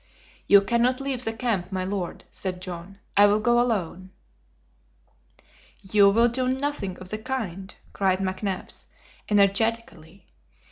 "You 0.47 0.61
cannot 0.61 0.99
leave 0.99 1.25
the 1.25 1.31
camp, 1.33 1.71
my 1.71 1.83
Lord," 1.85 2.23
said 2.31 2.59
John. 2.59 2.97
"I 3.15 3.27
will 3.27 3.39
go 3.39 3.61
alone." 3.61 4.09
"You 5.83 6.09
will 6.09 6.27
do 6.27 6.47
nothing 6.47 6.97
of 6.97 7.09
the 7.09 7.19
kind!" 7.19 7.75
cried 7.93 8.17
McNabbs, 8.17 8.85
energetically. 9.29 10.25